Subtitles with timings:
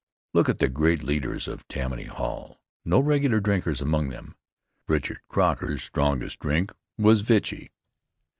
[0.33, 2.59] Look at the great leaders of Tammany Hall!
[2.83, 4.35] No regular drinkers among them.
[4.87, 7.69] Richard Croker's strongest drink was vichy.